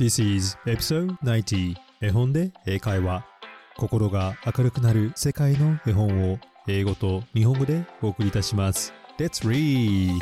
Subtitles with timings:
[0.00, 3.22] This is episode 90絵本で英会話
[3.76, 8.94] 心が明るくなる世界の絵本を英語と日本語でお送りいたします。
[9.18, 10.18] Let's read!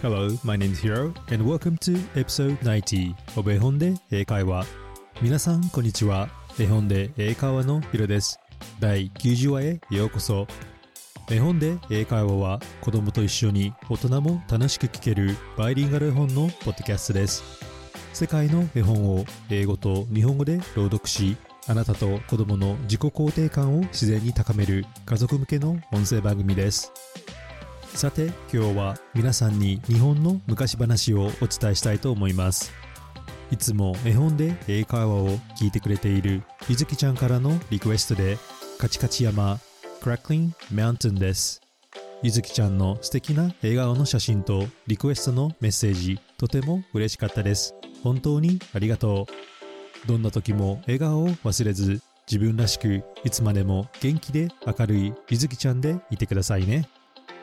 [0.00, 4.64] Hello, my name is Hiro and welcome to episode 90 of 絵本で英会話。
[5.20, 6.28] 皆さんこんにちは。
[6.56, 8.38] 絵本で英会話のヒロです。
[8.78, 10.46] 第90話へようこそ。
[11.34, 17.42] 絵本で英会話は子供と一緒に大人も楽しく聞けるバイリンガル絵本のポッドキャストです。
[18.12, 26.92] 世界の絵本を英語と日本語で朗読しあなたと子供の自己肯定感を自然に高める家族向けの音声番組です。
[27.96, 32.72] さて今日は皆さんに日本の昔話をお伝えしたいと思います。
[33.50, 35.30] いつも絵本で英会話を
[35.60, 38.38] 聞いてくれているゆずきちゃんからのリクエストで
[38.78, 39.58] カチカチ山
[40.04, 41.62] Crackling Mountain です
[42.22, 46.20] ゆずきちゃんの素敵な笑顔の写真とリクエストのメッセージ。
[46.36, 47.74] とても嬉しかったです。
[48.02, 49.26] 本当にありがと
[50.04, 50.06] う。
[50.06, 56.86] どんな時も笑顔を忘れず自分らしくいつまでも元気で明るいゆずきちゃんでいてくださいね。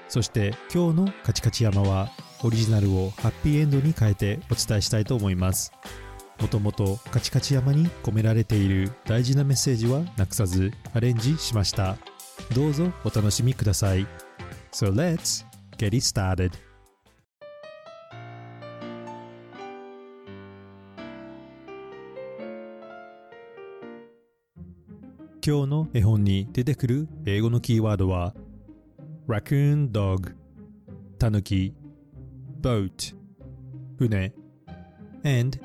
[0.07, 2.09] そして今日のカチカチ山は
[2.43, 5.71] オリジナルをハッピーエンドに変えてお伝えしたいと思います。
[6.39, 11.97] もともとカチカチ山に込められている大事なメッセージはなくさずアレンジしました。
[12.55, 14.05] どうぞお楽しみください。
[14.71, 15.45] So let's
[15.77, 16.51] get it started.
[25.43, 28.35] 今日の絵本に出てくる英語のキーワードは
[29.27, 30.35] Raccoon Dog
[31.17, 31.73] タヌキ
[32.61, 33.15] Boat
[33.97, 34.33] 船
[35.23, 35.59] and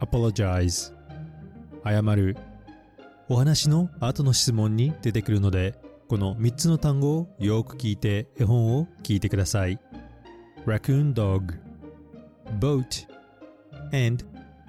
[0.00, 0.92] Apologize
[1.84, 2.36] 謝る。
[3.28, 5.78] お話の後の質問に出てくるので
[6.10, 9.78] この3つの単語をよく聞いて絵本を聞いてください。
[10.66, 11.54] Raccoon Dog
[12.58, 13.06] Boat
[13.92, 14.24] and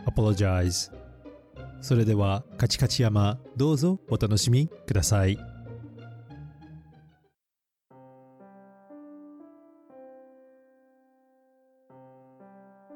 [0.05, 0.91] Apologize.
[1.81, 5.39] それではカチカチ山どうぞお楽しみください。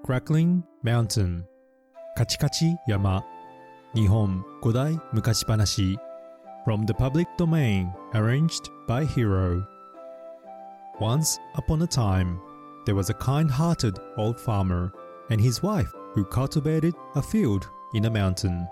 [0.05, 1.45] Crackling Mountain
[2.16, 3.25] カチカチ山。
[3.95, 5.97] 日本古代昔話。
[6.64, 9.66] From the public domain arranged by Hero
[11.00, 12.38] Once upon a time
[12.84, 14.92] there was a kind-hearted old farmer
[15.30, 18.66] and his wife who cultivated a field in a mountain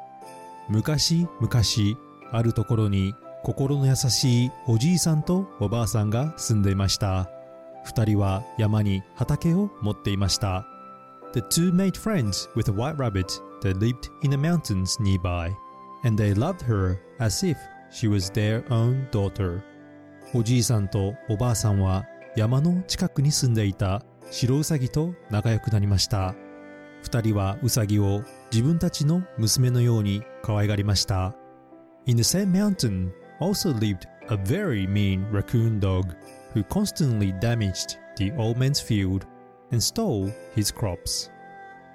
[0.69, 1.99] 昔々
[2.33, 7.31] あるところに心の優しいおじいさんとおばあさんが住んでいました
[7.85, 10.67] 二人は山に畑を持っていました
[11.33, 15.55] The two made friends with a white rabbit that lived in the mountains nearby,
[16.05, 17.57] and they loved her as if
[17.94, 19.62] she was their own daughter.
[20.34, 22.06] おじいさんとおばあさんは
[22.36, 26.34] 山の近くに住んでいた白ウサギと仲良くなりました。
[27.04, 31.36] 二人はウサギを自分たちの娘のように可愛がりました。
[32.08, 36.16] In the same mountain also lived a very mean raccoon dog
[36.54, 39.28] who constantly damaged the old man's field
[39.72, 41.30] and stole his crops.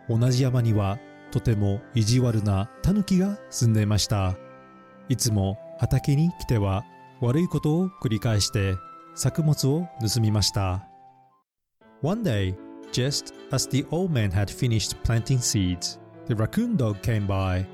[0.08, 0.98] 同じ山には
[1.32, 4.36] とても意地悪なタヌキが住んでいました。
[5.08, 6.84] いつも畑に来ては
[7.20, 8.76] 悪いことを繰り返して
[9.14, 10.84] 作物を盗みました。
[12.02, 12.54] One day,
[12.92, 17.64] just as the old man had finished planting seeds, the raccoon dog came by,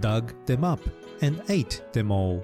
[0.00, 0.80] dug them up,
[1.24, 2.42] and ate them all.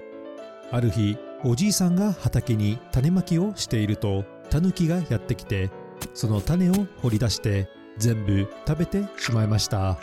[0.71, 5.69] ある日、おじいさんが畑に種まきをしていると、タヌキがやってきて、
[6.13, 9.97] その種を掘り出して全部食べてしまいました。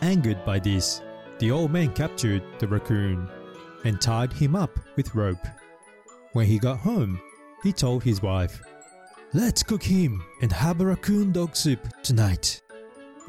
[0.00, 1.02] Angered by this,
[1.38, 3.28] the old man captured the raccoon
[3.84, 5.46] and tied him up with rope.
[6.32, 7.20] When he got home,
[7.62, 8.60] he told his wife,
[9.34, 12.62] Let's cook him and have a raccoon dog soup tonight.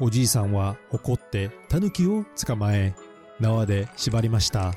[0.00, 2.94] おじいさんは怒ってタヌキを捕まえ
[3.40, 4.74] 縄で縛りました。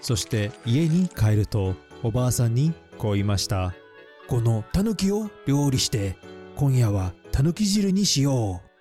[0.00, 3.74] そして家に帰るとおばあさんにこう言いました。
[4.28, 6.16] このタヌキを料理して
[6.56, 8.73] 今夜はタヌキ汁にしよう。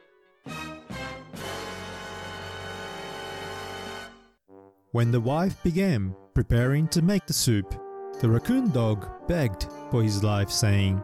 [4.92, 7.74] When the wife began preparing to make the soup,
[8.20, 11.02] the raccoon dog begged for his life, saying,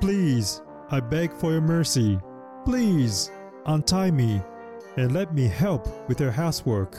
[0.00, 2.18] Please, I beg for your mercy.
[2.64, 3.30] Please,
[3.66, 4.40] untie me
[4.96, 6.96] and let me help with your housework.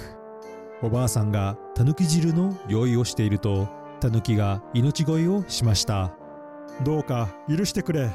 [0.84, 3.68] おばあさんがタヌキ汁の用意をしていると、
[4.00, 6.14] タヌキが命乞いをしました。
[6.84, 8.10] どうか許してくれ。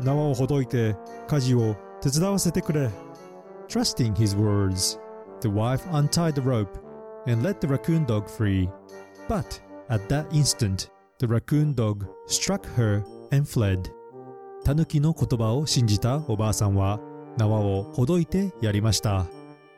[0.00, 2.90] 縄をほどいて家事を手伝わせてくれ。
[3.68, 4.98] Trusting his words,
[5.40, 6.78] the wife untied the rope
[7.26, 8.68] and let the raccoon dog free.
[9.28, 13.90] But at that instant, the raccoon dog struck her and fled.
[14.64, 16.98] タヌキの言葉を信じたおばあさんは
[17.36, 19.26] 縄をほどいてやりました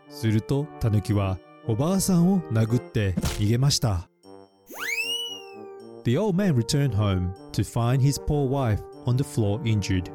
[0.09, 4.09] するとタヌキはおばあさんを殴って逃げました
[6.05, 10.11] The old man returned home to find his poor wife on the floor injured.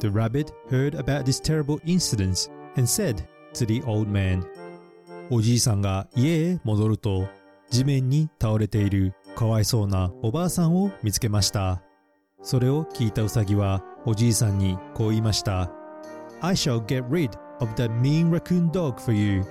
[0.00, 4.42] The rabbit heard about this terrible incident and said to the old man,
[5.31, 7.27] おじいさんが家へ戻ると
[7.69, 11.83] 地面に倒れているかわいそうなおばあさんを見つけました。
[12.41, 15.69] それを聞いたウサギはおじいさんにこう言いました。
[16.41, 19.43] I shall get rid of that mean raccoon dog for you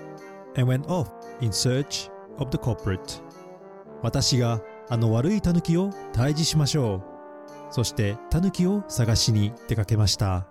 [0.56, 1.08] and went off
[1.40, 3.22] in search of the culprit.
[4.02, 7.02] 私があの悪いタヌキを退治しましょう。
[7.70, 10.48] そしてタヌキを探しに出かけました。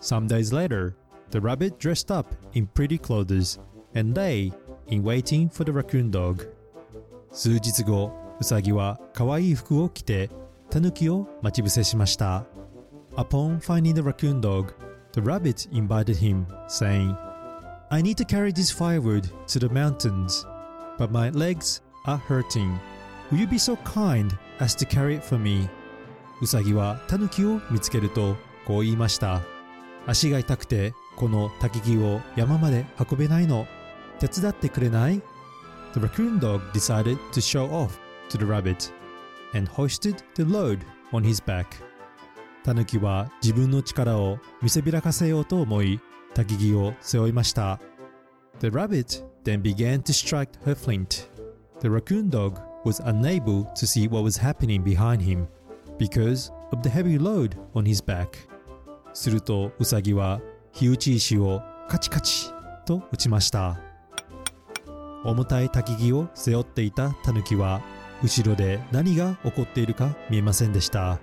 [0.00, 0.94] Some days later,
[1.31, 3.59] the rabbit dressed up in pretty clothes
[3.93, 4.51] and lay
[4.87, 6.47] in waiting for the raccoon dog.
[7.31, 10.29] 数日後、ウサギは可愛い服を着て
[10.69, 12.45] タヌキを待ち伏せしました。
[13.15, 14.73] Upon finding the raccoon dog,
[15.13, 17.15] the rabbit invited him, saying,
[17.89, 20.45] I need to carry this firewood to the mountains,
[20.97, 22.77] but my legs are hurting.
[23.31, 25.69] Will you be so kind as to carry it for me?
[26.41, 28.35] ウサギはタヌキを見つけると
[28.65, 29.41] こう言いました。
[30.05, 33.66] 足が痛くて この焚き木を山まで運べないの。
[34.20, 35.20] 手伝ってくれない
[35.92, 37.98] The raccoon dog decided to show off
[38.30, 38.90] to the rabbit
[39.52, 40.78] and hoisted the load
[41.12, 41.66] on his back.
[42.64, 46.00] タヌキは自分の力を見せびらかせようと思い、
[46.32, 47.78] 焚き木を背負いました。
[48.60, 51.28] The rabbit then began to strike her flint.
[51.80, 55.48] The raccoon dog was unable to see what was happening behind him
[55.98, 58.28] because of the heavy load on his back.
[59.12, 60.40] するとウサギは
[60.72, 62.50] 火打ち石をカチカチ
[62.86, 63.78] と打ちました。
[65.24, 67.82] 重たい焚き木を背負っていたタヌキは
[68.22, 71.18] 後ろで何が起こっているか見えませんでした。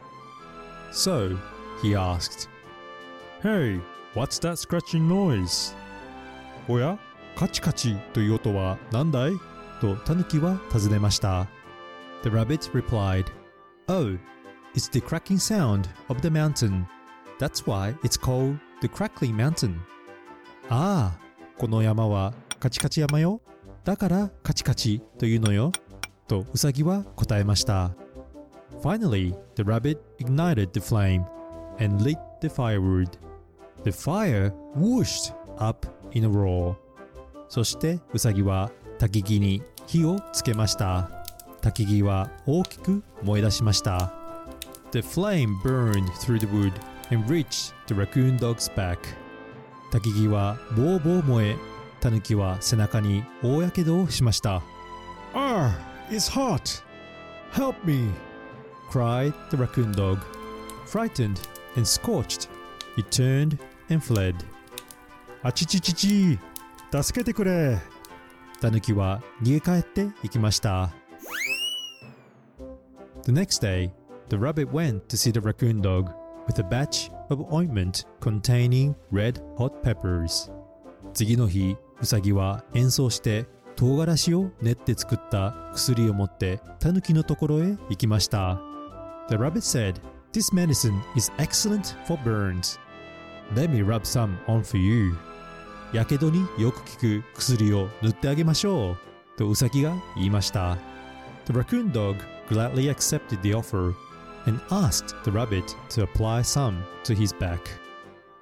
[0.91, 1.37] So,
[1.81, 2.49] he asked,
[3.41, 3.79] Hey,
[4.13, 5.75] what's that scratching noise?
[6.67, 6.99] おや
[7.35, 9.31] カチカチという音は何だい
[9.79, 11.47] とタヌキは尋ねました。
[12.23, 13.25] The rabbit replied,
[13.87, 14.17] Oh,
[14.73, 16.85] it's the cracking sound of the mountain.
[17.39, 19.75] That's why it's called the crackling mountain.
[20.69, 21.19] ああ、
[21.57, 23.41] この山はカチカチ山よ。
[23.83, 25.71] だからカチカチというのよ。
[26.27, 27.91] とウサギは答えました。
[28.83, 31.23] Finally, the rabbit ignited the flame
[31.79, 33.09] and lit the firewood.
[33.83, 36.75] The fire whooshed up in a roar.
[37.49, 41.09] そしてウサギは焚き木に火をつけました。
[41.61, 44.13] 焚き木は大きく燃え出しました。
[44.91, 46.73] The flame burned through the wood
[47.10, 48.98] and reached the raccoon dog's back.
[49.90, 51.56] 焚き木はボーボー燃え、
[52.00, 54.62] タヌキは背中に大やけどをしました。
[55.34, 55.72] Ah,
[56.10, 56.82] it's hot!
[57.52, 58.10] Help me!
[58.90, 60.18] cried the raccoon dog.
[60.86, 61.40] Frightened
[61.76, 62.48] and scorched,
[62.96, 63.58] he turned
[63.90, 64.34] and fled.
[65.42, 66.38] あちちちち
[66.92, 67.78] 助けてくれ
[68.60, 70.90] タヌキは逃げ帰っていきました。
[73.24, 73.90] The next day,
[74.28, 76.12] the rabbit went to see the raccoon dog
[76.47, 80.51] With a batch of ointment containing red hot peppers.
[81.13, 83.45] 次の日、ウサギは演奏して
[83.75, 88.59] 唐辛子を練って作った薬を持ってタヌキのところへ行きました。
[89.29, 90.01] The rabbit said,
[90.33, 92.79] This medicine is excellent for burns.
[93.55, 95.15] Let me rub some on for you.
[95.93, 98.97] やけどによく効く薬を塗ってあげましょう。
[99.37, 100.77] とウサギが言いました。
[101.45, 102.17] The raccoon dog
[102.49, 103.93] gladly accepted the offer
[104.47, 107.59] and asked the rabbit to apply some to his back.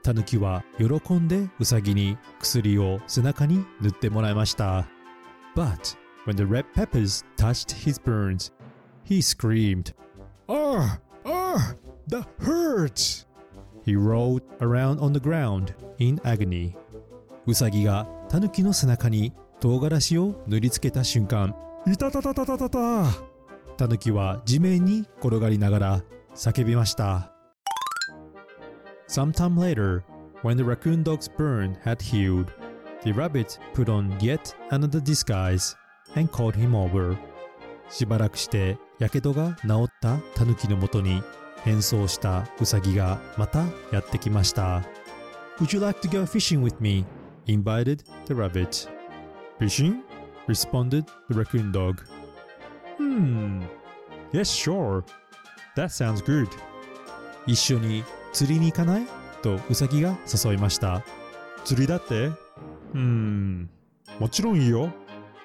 [0.04, 4.88] タヌキは喜んでウサギに薬を背中に塗ってもらいました。
[5.56, 8.54] But when the red peppers touched his burns,
[9.04, 9.94] he screamed.
[10.48, 11.00] Ah!
[11.26, 11.76] Ah!
[12.08, 13.26] That hurts!
[13.84, 16.76] He rolled around on the ground in agony.
[17.48, 21.56] ウサギがタヌキの背中に唐辛子を塗りつけた瞬間、
[21.88, 23.35] いたたたたたたた
[23.76, 26.04] タヌキは地面に転がりながら
[26.34, 27.32] 叫びました。
[29.08, 30.04] Sometime later,
[30.44, 32.48] when the raccoon dog's burn had healed,
[33.04, 35.76] the rabbit put on yet another disguise
[36.16, 37.16] and called him over.
[37.90, 41.22] しばらくしてやけどが治ったタヌキのもとに
[41.64, 44.84] 変装したウサギがまたやってきました。
[45.60, 47.06] Would you like to go fishing with me?
[47.48, 48.88] invited the rabbit.
[49.60, 50.02] Fishing?
[50.48, 52.02] responded the raccoon dog.
[52.98, 53.64] Hmm.
[54.32, 55.04] Yes, sure.
[55.76, 56.48] That sounds good.
[57.48, 59.08] 一緒に釣りに行かない
[59.42, 61.04] とウサギが誘いました。
[61.64, 63.70] 釣りだってうーん。
[64.20, 64.92] もちろんいいよ。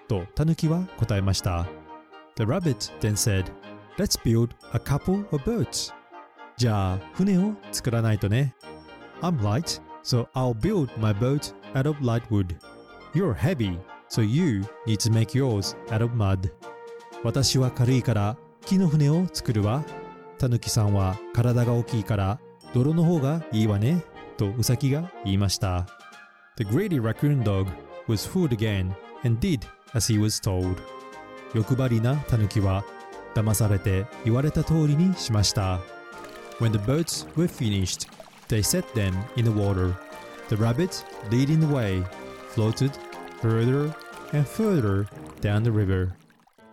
[0.08, 1.66] とタヌキは答えました。
[2.36, 3.44] The rabbit then said,
[3.98, 5.92] Let's build a couple of boats.
[6.56, 8.54] じゃあ船を作らないとね。
[9.22, 12.56] I'm light, so I'll build my boat out of light wood.
[13.14, 13.78] You're heavy,
[14.08, 16.50] so you need to make yours out of mud.
[17.22, 19.84] 私は軽いから木の船を作るわ。
[20.38, 22.40] たぬきさんは体が大きいから
[22.72, 24.02] 泥の方がいいわね。
[24.36, 25.86] とウサギが言いました。
[26.56, 27.66] The greedy raccoon dog
[28.08, 29.60] was fooled again and did
[29.94, 30.76] as he was told.
[31.54, 32.84] 欲張りなタヌキは
[33.34, 35.80] 騙されて言われた通りにしました。
[36.58, 38.08] When the boats were finished,
[38.48, 39.94] they set them in the water.
[40.48, 42.02] The rabbit, leading the way,
[42.54, 42.92] floated
[43.40, 43.94] further
[44.32, 45.06] and further
[45.40, 46.19] down the river.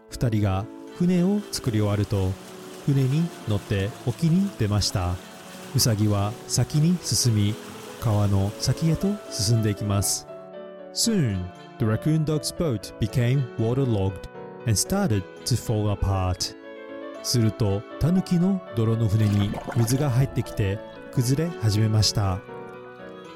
[0.09, 0.65] 二人が
[0.97, 2.31] 船を作り終わると
[2.85, 5.15] 船に乗って沖に出ました。
[5.75, 7.53] ウサギは先に進み
[7.99, 10.27] 川の先へと進んでいきます。
[10.93, 11.45] Soon,
[11.79, 14.27] the raccoon dog's boat became waterlogged
[14.65, 16.55] and started to fall apart.
[17.23, 20.79] すると、タヌキの泥の船に水が入ってきて
[21.11, 22.39] 崩れ始めました。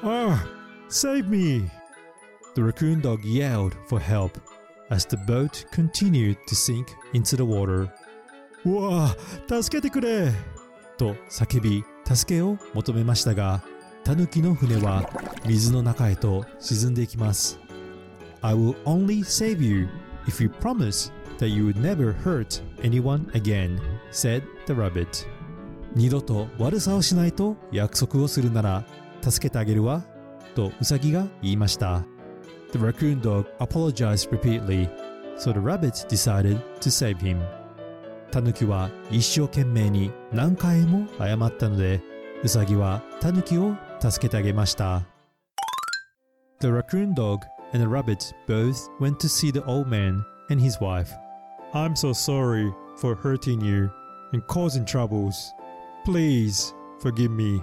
[0.02, 0.38] Ah,
[0.88, 1.68] save me!
[2.54, 4.32] The raccoon dog yelled for help
[4.90, 7.88] as the boat continued to sink into the water.
[8.64, 9.16] うわ
[9.50, 10.32] あ、助けてくれ
[10.96, 13.62] と叫び助けを求めましたが
[14.04, 15.08] タヌキの船は
[15.46, 17.58] 水の中へと沈んでいきます
[18.40, 19.88] I will only save you
[20.26, 23.80] if you promise that you would never hurt anyone again
[24.12, 25.26] said the rabbit
[25.94, 28.84] 二度と悪さをしないと約束をするなら
[29.22, 30.04] 助けてあげるわ
[30.54, 32.04] とウサギが言いました
[32.71, 34.89] The raccoon dog apologized repeatedly
[35.37, 37.41] so the rabbit decided to save him
[38.31, 42.01] タヌキは一生懸命に何回も謝ったので、
[42.43, 45.03] ウサギはタヌキを助けてあげました。
[46.59, 47.39] The raccoon dog
[47.73, 51.09] and the rabbit both went to see the old man and his wife.
[51.73, 53.89] I'm so sorry for hurting you
[54.33, 55.53] and causing troubles.
[56.05, 57.61] Please forgive me.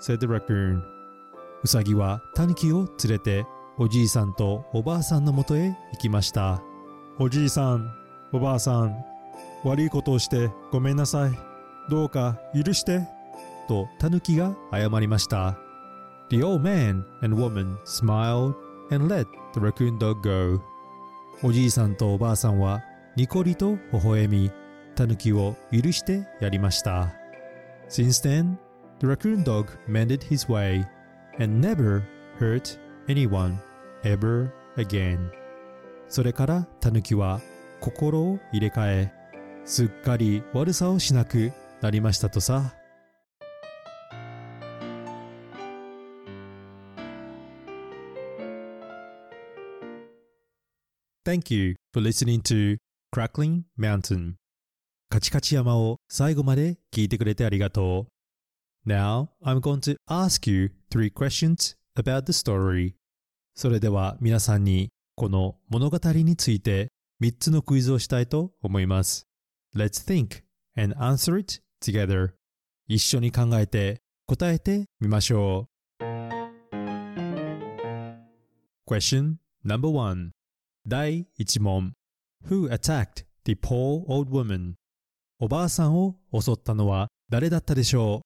[0.00, 0.82] said the raccoon.
[1.62, 3.46] ウサギはタヌキを連れて
[3.79, 6.63] おじいさんとおばあさんのもとへ行きました。
[7.19, 7.93] おじいさん、
[8.33, 9.05] おばあさん、
[9.63, 11.31] 悪いことをしてごめんなさい。
[11.87, 13.07] どうか許して。
[13.67, 15.59] とタヌキが謝りました。
[16.31, 18.55] The old man and woman smiled
[18.89, 20.59] and let the raccoon dog go.
[21.43, 22.81] おじいさんとおばあさんは
[23.15, 24.51] ニコリと微笑み、
[24.95, 27.13] タヌキを許してやりました。
[27.89, 28.57] Since then,
[28.99, 30.83] the raccoon dog mended his way
[31.39, 32.01] and never
[32.39, 33.66] hurt anyone
[34.03, 35.31] ever again.
[36.07, 37.41] それからタヌキは
[37.79, 39.13] 心を入れ替え、
[39.65, 41.51] すっかり悪さをしなく
[41.81, 42.73] なりましたとさ。
[51.25, 52.77] Thank you for listening to
[53.13, 54.35] Crackling Mountain
[55.09, 58.07] カチカチ山を最後まで聞いてくれてありがと
[58.85, 58.89] う。
[58.89, 62.93] Now I'm going to ask you three questions about the story.
[63.57, 66.89] それでは皆さんにこの物語について
[67.23, 69.25] 3つのクイズをしたいと思います。
[69.75, 70.43] Let's think
[70.79, 72.33] and answer it together.
[72.87, 76.03] 一緒に考えて答えてみましょう。
[78.87, 80.33] Question number one
[80.87, 81.93] 第1問
[82.47, 84.73] Who attacked the poor old woman?
[85.39, 88.21] おばあさんを襲ったのは誰だったでしょ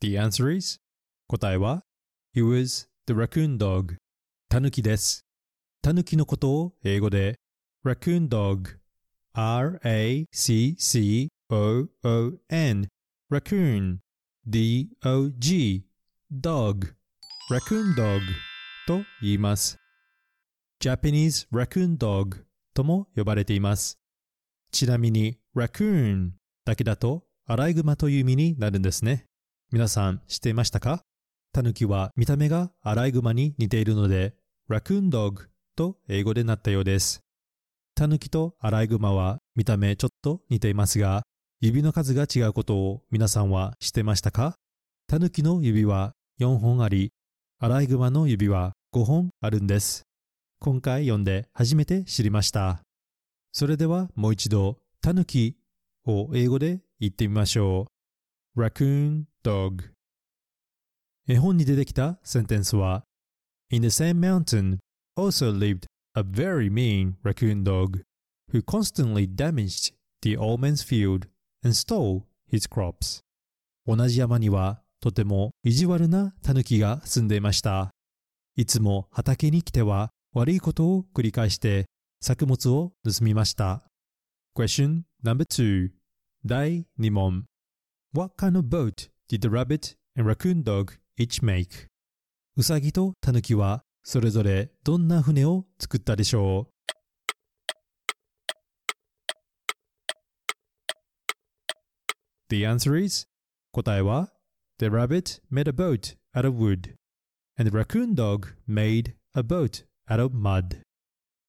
[0.00, 0.78] The answer is
[1.26, 1.82] 答えは
[2.34, 3.96] It was the raccoon dog
[4.50, 5.24] タヌキです。
[5.80, 7.40] タヌキのことを英語で
[7.82, 8.76] raccoon dog
[9.32, 10.28] R-A-C-C-O-O-N
[13.32, 13.96] raccoon
[14.46, 15.84] D-O-G
[16.30, 16.94] dog
[17.50, 18.20] raccoon dog
[18.86, 19.78] と言います。
[20.78, 23.98] Japanese raccoon dog とも呼ばれています。
[24.72, 26.32] ちなみに raccoon
[26.66, 29.24] だけだとアライグマという意味になるんですね。
[29.72, 31.02] 皆さん知っていましたか？
[31.52, 34.34] タヌキは見た目がアライグマに似ているので
[34.70, 37.20] raccoon dog と英語でなったようです。
[37.96, 41.22] タヌキとアライグマは見た目ちょっと似ていますが、
[41.60, 44.54] 指の数が違うことを皆さんは知ってましたか？
[45.08, 47.10] タヌキの指は4本あり、
[47.58, 50.04] アライグマの指は5本あるんです。
[50.60, 52.82] 今回読んで初めて知りました。
[53.50, 55.56] それではもう一度、タヌキ
[56.06, 57.95] を英語で言ってみましょう。
[58.56, 59.84] Raccoon dog
[61.28, 63.04] 絵本に出てきたセンテンスは
[63.70, 64.78] In the same mountain
[65.16, 68.00] also lived a very mean raccoon dog
[68.52, 71.28] who constantly damaged the old man's field
[71.62, 73.20] and stole his crops
[73.86, 77.90] 同じ山にはとても意地悪なタヌキが住んでいました
[78.56, 81.86] いつも畑に来ては悪いことを繰り返して
[82.22, 83.82] 作物を盗みました。
[84.56, 85.90] Question number two
[86.44, 87.44] 第2問
[88.16, 91.88] What kind of boat did the rabbit and raccoon dog each make?
[92.56, 96.72] ウサギとタヌキはそれぞれどんな船を作ったでしょう
[102.48, 103.26] The answer is
[103.72, 104.30] 答えは
[104.78, 106.94] The rabbit made a boat out of wood
[107.58, 110.80] and the raccoon dog made a boat out of mud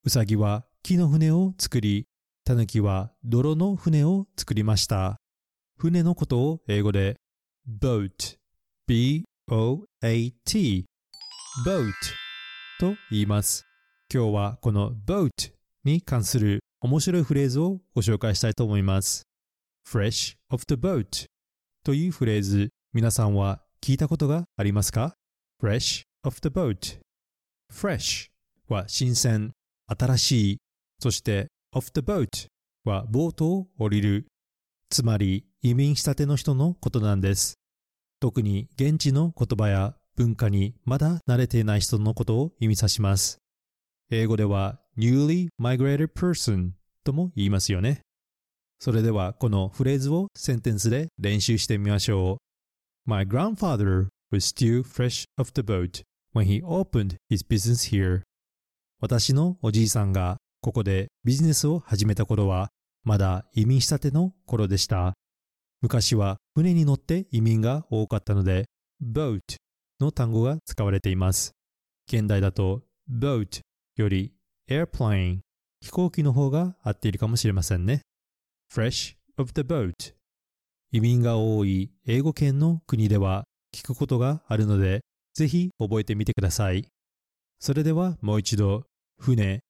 [0.04, 2.04] ウサギは木の船を作り
[2.44, 5.18] タヌキは泥の船を作りました
[5.80, 7.14] 船のことを英語で
[7.80, 8.36] boat
[8.88, 9.24] B-O-A-T
[11.64, 11.92] boat
[12.80, 13.64] と言います。
[14.12, 15.30] 今日はこの boat
[15.84, 19.22] に関する面白いフレーズをご紹介したいと思います。
[19.88, 21.26] Fresh of the boat
[21.84, 25.14] というフレーズ皆さんは聞いたことがありますか
[25.62, 26.98] ？Fresh of the boat
[27.72, 28.30] fresh
[28.68, 29.52] は新鮮
[29.86, 30.58] 新しい。
[30.98, 32.48] そして of the boat
[32.82, 34.26] はボートを降りる。
[34.90, 37.58] つまり移民したての人のことなんです。
[38.20, 43.38] 特に現地の言葉や文化にまだ慣れていない人のことを意味さします。
[44.10, 46.70] 英語では newly migrated person
[47.04, 48.00] とも言いますよね。
[48.80, 52.38] それではこのフレーズをセンテンスで練習してみましょ
[53.06, 53.10] う。
[53.10, 56.02] My grandfather was still fresh off the boat
[56.34, 58.22] when he opened his business here.
[59.00, 62.68] 私のおじいさんがここでビジネスを始めた頃は
[63.08, 65.14] まだ移民したての頃でした。
[65.80, 68.66] 昔は船に乗って移民が多かったので
[69.02, 69.40] boat
[69.98, 71.52] の単語が使われています。
[72.06, 73.60] 現代だと boat
[73.96, 74.34] より
[74.68, 75.38] airplane
[75.80, 78.02] 飛行機の方が合っているかもしれませんね。
[78.70, 79.94] fresh of the boat
[80.92, 85.00] 移民が多い英語圏の国では聞くことがあるので
[85.32, 86.86] ぜひ覚えてみてください。
[87.58, 88.84] それではもう一度
[89.18, 89.60] 船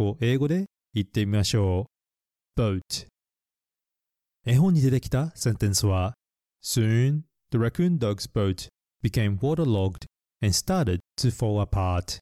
[0.00, 0.64] を英語で
[0.94, 1.97] 言ってみましょう。
[2.58, 2.80] Boat
[4.44, 6.14] 絵本に出てきたセンテンスは
[6.60, 7.20] Soon
[7.52, 8.68] the raccoon dog's boat
[9.00, 10.06] became waterlogged
[10.42, 12.18] and started to fall apart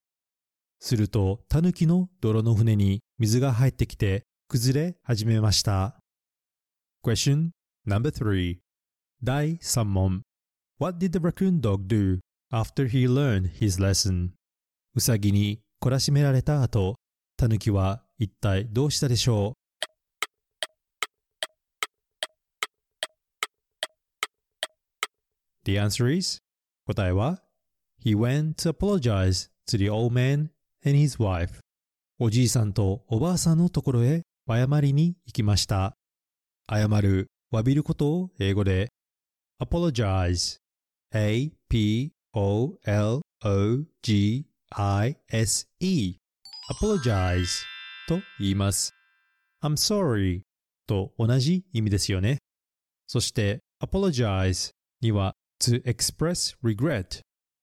[0.79, 5.97] するとタヌキの泥の船に水が入ってきて崩れ始めました
[7.03, 7.53] Question
[7.89, 8.59] number 3
[9.25, 10.21] 第3問
[10.79, 12.19] What did the raccoon dog do
[12.53, 14.33] after he learned his lesson?
[14.95, 16.97] ウサギに懲らしめられた後、
[17.39, 19.66] タヌキは一体どうしたでしょう
[25.67, 26.39] The answer is
[26.87, 27.43] 答えは
[28.01, 30.51] He went to apologize to the old man
[30.85, 31.59] and his wife
[32.21, 35.97] おじいさんとおばあさんのところへ謝りに行きました
[36.71, 38.91] 謝る、詫びることを英語で
[39.61, 40.59] apologize
[41.13, 42.15] A-P-O-L-O-G-I-S-E
[46.71, 47.65] apologize
[48.07, 48.95] と言います
[49.65, 50.43] I'm sorry
[50.87, 52.39] と同じ意味ですよね
[53.09, 57.21] そして apologize には to express regret.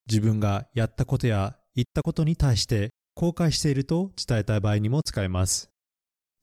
[0.09, 5.69] 自分がやったことや言ったことに対して後悔していると伝えたい場合にも使えます。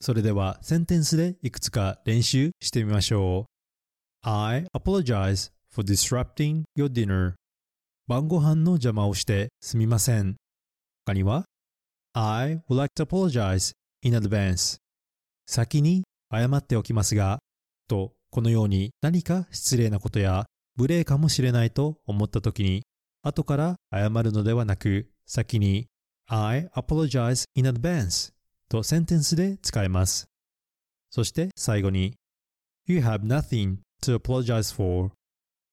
[0.00, 4.28] それではセンテンスでいくつか練習してみましょう。
[4.28, 7.34] I apologize for disrupting your dinner.
[8.06, 10.36] 晩ご飯の邪魔をしてすみません。
[11.06, 11.44] 他には
[12.12, 14.78] I would like to apologize in advance.
[15.46, 17.40] 先に謝っておきますが
[17.88, 20.46] とこのように何か失礼なことや
[20.80, 22.84] 無礼かもしれないと思った時に
[23.22, 25.88] 後から謝るのではなく先に
[26.26, 28.32] I apologize in advance
[28.70, 30.26] とセンテンスで使えます。
[31.10, 32.14] そして最後に
[32.86, 35.10] You have nothing to apologize for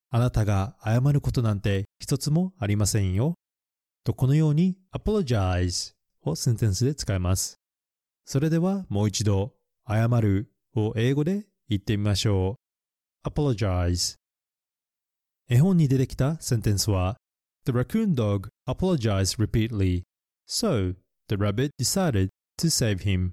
[0.10, 3.36] あなたが謝ることなんて一つもありませんよ
[4.04, 5.94] とこのように apologize
[6.26, 7.56] をセンテンスで使えます。
[8.26, 9.54] それではもう一度
[9.88, 12.58] 謝るを英語で言ってみましょ
[13.26, 13.30] う。
[13.30, 14.18] Apologize
[15.50, 17.16] 絵本に出てきたセンテンスは
[17.66, 20.04] The raccoon dog apologized repeatedly
[20.46, 20.96] so
[21.30, 22.30] the rabbit decided
[22.60, 23.32] to save him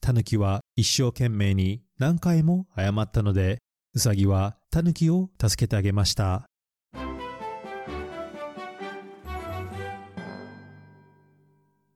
[0.00, 3.58] タヌキは一生懸命に何回も謝ったので
[3.94, 6.46] ウサギはタヌキを助けてあげました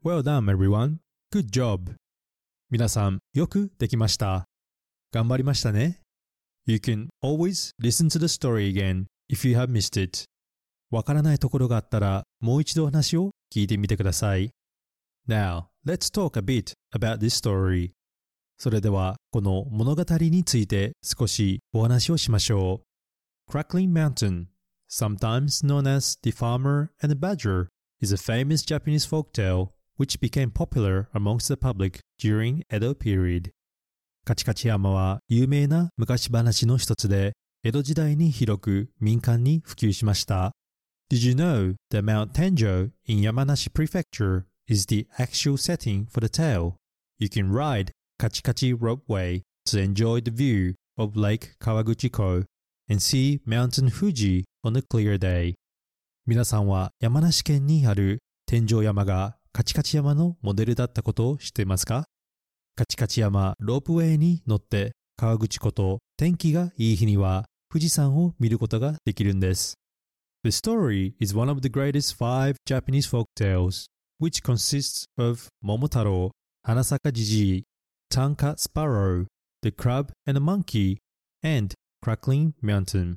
[0.04, 0.98] Well done everyone.
[1.32, 1.96] Good job.
[2.70, 4.44] 皆さんよくできました。
[5.12, 5.98] 頑張りましたね。
[6.64, 10.24] You can always listen to the story again if you have missed it.
[10.90, 14.50] わからないところがあったらもう一度話を聞いてみてください。
[15.28, 17.90] Now, let's talk a bit about this story.
[18.58, 22.82] それではこの物語について少しお話をしましょ
[23.48, 23.50] う。
[23.50, 24.46] Crackling Mountain,
[24.88, 27.68] sometimes known as The Farmer and the Badger,
[28.00, 33.50] is a famous Japanese folktale which became popular amongst the public during Edo period.
[34.24, 37.32] カチカチ山は有名な昔話の一つで、
[37.66, 40.52] 江戸時代に広く民間に普及しました。
[41.10, 46.76] Did you know that Mount Tenjo in Yamanashi Prefecture is the actual setting for the tale?
[47.18, 52.44] You can ride Kachikachi Ropeway to enjoy the view of Lake Kawaguchiko
[52.88, 55.54] and see Mountain Fuji on a clear day.
[56.24, 62.04] 皆さんは山梨県にある天井山がカチカチ山のモデルだったことを知っていますか
[62.76, 69.76] カチカチ山ロープウェイに乗って川口湖と天気がいい日には富士山を見ることができるんです。
[70.44, 73.86] The story is one of the greatest five Japanese folk tales,
[74.20, 76.30] which consists of Momotaro,
[76.66, 77.64] Hanasaka Jiji,
[78.10, 79.26] Tanka Sparrow,
[79.62, 80.98] The Crab and the Monkey,
[81.42, 83.16] and Crackling Mountain.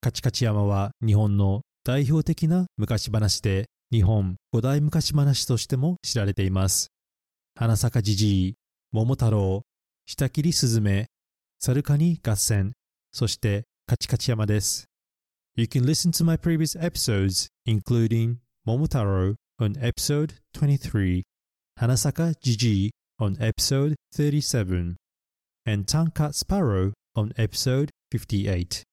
[0.00, 6.88] カチカチ山は日本の代表的な昔話で日本古代昔話としても知られています。
[7.54, 8.54] 花坂じじい、
[8.92, 9.62] 桃太郎、
[10.06, 11.06] 下切りスズメ、
[11.58, 12.72] サルカニ合戦、
[13.18, 14.86] そしてカチカチ山です。
[15.56, 21.24] You can listen to my previous episodes, including Momotaro on episode 23,
[21.80, 24.94] Hanasaka Jiji on episode 37,
[25.66, 28.84] and Tanka Sparrow on episode 58.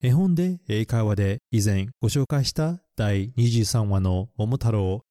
[0.00, 5.02] 絵本で英会話で以前ご紹介した第23話の桃太郎、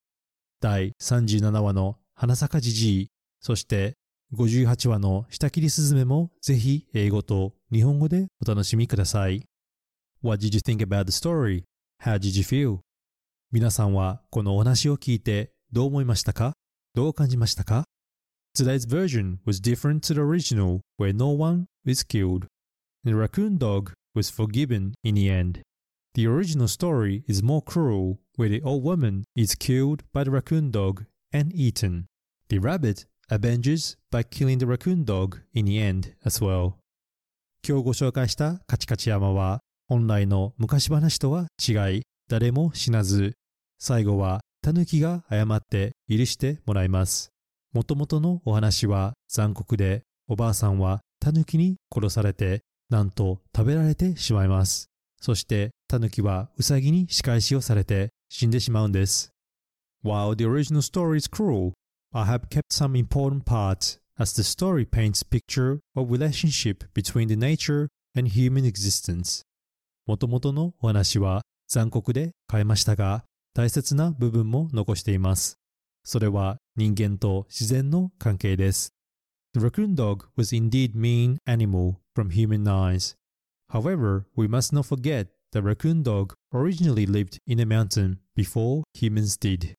[0.62, 3.08] 第37話の花咲かじじい、
[3.42, 3.96] そして
[4.34, 9.44] 58話の下切りすずめもぜひ英語と日本語でお楽しみください。
[10.24, 11.64] What did you think about the story?
[12.04, 12.80] How did you feel?
[13.52, 16.54] 皆さんはこのお話を聞いてどう思いましたか
[16.94, 17.86] どう感じましたか
[18.58, 22.48] Today's version was different to the original where no one is killed.
[23.04, 25.62] The raccoon dog was forgiven in the end.
[26.16, 30.72] The original story is more cruel, where the old woman is killed by the raccoon
[30.72, 32.08] dog and eaten.
[32.48, 36.74] The rabbit avenges by killing the raccoon dog in the end as well.
[37.68, 43.34] 今日ご紹介したカチカチ山は本来の昔話とは違い誰も死なず
[43.80, 47.30] 最後はタヌキが謝って許してもらいます。
[47.74, 54.90] もともとのお話は残酷でおばあさんはタヌキに殺されてなんと食べられてしまいます。
[55.22, 59.32] そしてタヌキはウサギに仕返しをされて死んでしまうんです。
[60.04, 61.74] While the original story is cruel,
[62.15, 67.29] I have kept some important parts as the story paints a picture of relationship between
[67.29, 69.43] the nature and human existence.
[70.07, 75.59] もともとのお話は残酷で変えましたが、大切な部分も残しています。
[76.05, 78.93] それは人間と自然の関係です。
[79.55, 83.17] The raccoon dog was indeed mean animal from human eyes.
[83.73, 89.37] However, we must not forget the raccoon dog originally lived in a mountain before humans
[89.37, 89.77] did.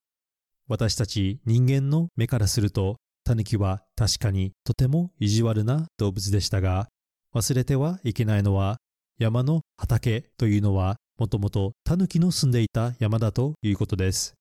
[0.69, 6.89] 私たち人間の目からすると、タヌキは確かにとても意地悪な動物でしたが、
[7.35, 8.79] 忘れてはいけないのは、
[9.19, 14.35] 山の畑というのはもともとタヌキの住んでいた山だということです。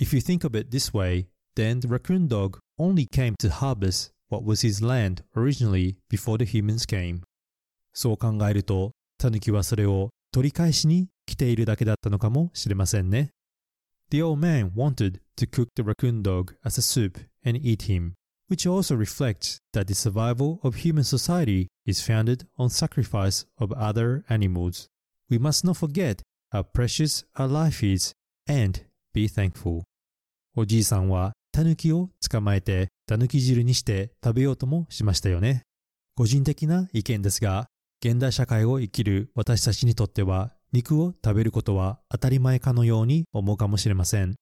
[0.00, 4.10] If you think of it this way, then the raccoon dog only came to harvest
[4.30, 7.20] what was his land originally before the humans came.
[7.92, 13.30] そう考えると、タヌキはそれを取り返しに来ているだけだったのかもしれませんね。
[14.10, 18.14] The old man wanted to cook the raccoon dog as a soup and eat him,
[18.48, 24.24] which also reflects that the survival of human society is founded on sacrifice of other
[24.28, 24.88] animals.
[25.30, 26.22] We must not forget
[26.52, 28.12] how precious our life is
[28.46, 29.84] and be thankful.
[30.56, 35.62] おじいさんはタヌキを捕まえてタヌキ汁にして食べようともしましたよね。
[36.16, 37.68] 個人的な意見ですが、
[38.04, 44.34] 現代社会を生きる私たちにとっては、肉を食べることは当たり前かのように思うかもしれません。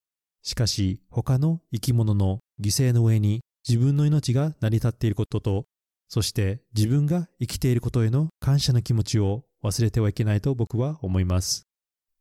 [0.46, 5.64] しかし、他の生き物の犠牲の上に自分の命が成り立っていることと、
[6.06, 11.66] そして自分が生きていることへの感謝の気持ちを忘れてはいけないと僕は思います。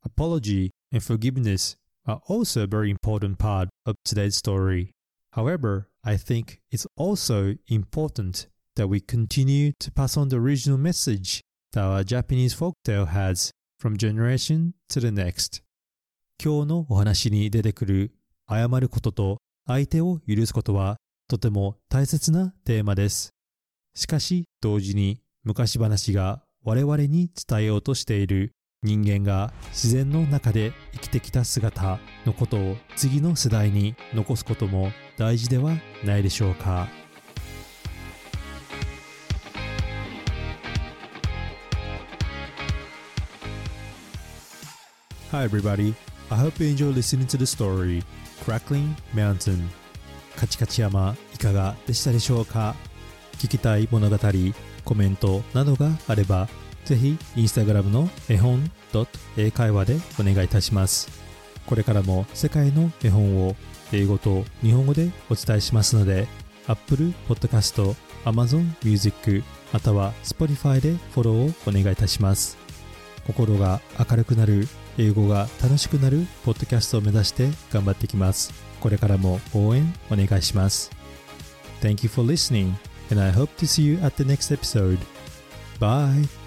[0.04, 4.90] Apology and forgiveness are also a very important part of today's story.
[5.34, 11.42] However, I think it's also important that we continue to pass on the original message
[11.74, 15.62] that our Japanese folktale has from generation to the next.
[16.44, 18.12] 今日のお話に出てくる
[18.50, 23.30] 謝ることと相手を許すことはとても大切なテーマです。
[23.96, 28.52] しかし同時に昔話が我々に伝えようとしている
[28.84, 36.88] 人間が自然の中で生きてきた姿のことを次の世代に残すことも大事ではないでしょうか。
[45.32, 45.96] Hi everybody,
[46.30, 48.04] I hope you enjoy listening to the story
[48.44, 49.68] Crackling Mountain
[50.36, 52.76] カチカチ山いかがでしたでしょうか
[53.38, 54.18] 聞きたい物語、
[54.84, 56.48] コメントなどがあれば、
[56.86, 58.72] ぜひインスタグラムの絵本
[59.38, 61.10] 英会話でお願いいたします。
[61.66, 63.56] これからも世界の絵本を
[63.92, 66.28] 英語と日本語でお伝えしますので、
[66.68, 72.58] Apple Podcast、Amazon Music または Spotify でフォローをお願いいたします。
[73.28, 78.54] 心が明るくなる、英語が楽しくなるポッドキャストを目指して頑張っていきます。
[78.80, 80.92] これからも応援お願いします。
[81.82, 82.74] Thank you for listening
[83.12, 85.00] and I hope to see you at the next episode.
[85.80, 86.45] Bye!